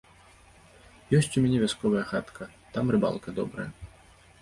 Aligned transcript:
Ёсць 1.19 1.29
у 1.37 1.45
мяне 1.45 1.57
вясковая 1.65 2.03
хатка, 2.15 2.51
там 2.75 2.85
рыбалка 2.97 3.39
добрая. 3.41 3.73